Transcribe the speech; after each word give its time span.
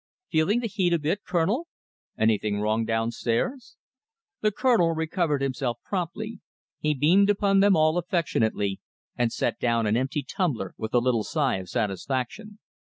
"Feeling 0.31 0.61
the 0.61 0.67
heat 0.67 0.93
a 0.93 0.97
bit, 0.97 1.21
Colonel?" 1.23 1.67
"Anything 2.17 2.59
wrong 2.59 2.85
downstairs?" 2.85 3.77
The 4.41 4.51
Colonel 4.51 4.95
recovered 4.95 5.43
himself 5.43 5.77
promptly. 5.85 6.39
He 6.79 6.95
beamed 6.95 7.29
upon 7.29 7.59
them 7.59 7.75
all 7.75 7.99
affectionately, 7.99 8.81
and 9.15 9.31
set 9.31 9.59
down 9.59 9.85
an 9.85 9.95
empty 9.95 10.25
tumbler 10.27 10.73
with 10.75 10.95
a 10.95 10.99
little 10.99 11.23
sigh 11.23 11.57
of 11.57 11.69
satisfaction. 11.69 12.57